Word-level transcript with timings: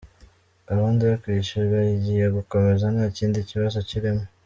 Gahunda 0.69 1.01
yo 1.09 1.15
kwishyura 1.21 1.77
igiye 1.95 2.25
gukomeza 2.37 2.85
nta 2.93 3.05
kindi 3.17 3.37
kibazo 3.49 3.77
kirimo”. 3.89 4.23